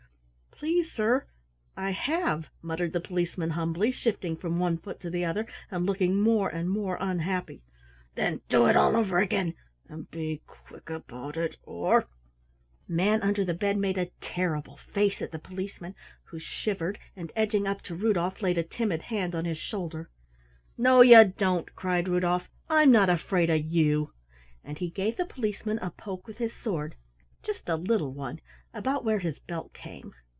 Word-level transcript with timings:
"Please, 0.61 0.91
sorr, 0.91 1.25
Oi 1.75 1.91
have," 1.91 2.51
muttered 2.61 2.93
the 2.93 2.99
Policeman 2.99 3.51
humbly, 3.51 3.89
shifting 3.91 4.35
from 4.37 4.59
one 4.59 4.77
foot 4.77 4.99
to 4.99 5.09
the 5.09 5.25
other 5.25 5.47
and 5.71 5.87
looking 5.87 6.21
more 6.21 6.49
and 6.49 6.69
more 6.69 6.99
unhappy. 7.01 7.63
"Then 8.13 8.41
do 8.47 8.67
it 8.67 8.75
all 8.75 8.95
over 8.95 9.17
again, 9.17 9.55
and 9.89 10.11
be 10.11 10.43
quick 10.45 10.91
about 10.91 11.35
it 11.35 11.57
or" 11.63 12.05
Manunderthebed 12.87 13.75
made 13.75 13.97
a 13.97 14.11
terrible 14.21 14.77
face 14.77 15.19
at 15.19 15.31
the 15.31 15.39
Policeman, 15.39 15.95
who 16.25 16.37
shivered, 16.37 16.99
and 17.15 17.31
edging 17.35 17.65
up 17.65 17.81
to 17.83 17.95
Rudolf, 17.95 18.43
laid 18.43 18.59
a 18.59 18.63
timid 18.63 19.03
hand 19.03 19.33
on 19.33 19.45
his 19.45 19.57
shoulder. 19.57 20.11
"No 20.77 21.01
you 21.01 21.25
don't!" 21.25 21.73
cried 21.75 22.07
Rudolf. 22.07 22.49
"I'm 22.69 22.91
not 22.91 23.09
afraid 23.09 23.49
of 23.49 23.65
you!" 23.65 24.13
And 24.63 24.77
he 24.77 24.91
gave 24.91 25.17
the 25.17 25.25
Policeman 25.25 25.79
a 25.79 25.89
poke 25.89 26.27
with 26.27 26.37
his 26.37 26.53
sword, 26.53 26.93
just 27.41 27.67
a 27.67 27.75
little 27.75 28.13
one, 28.13 28.39
about 28.75 29.03
where 29.03 29.17
his 29.19 29.39
belt 29.39 29.73
came. 29.73 30.13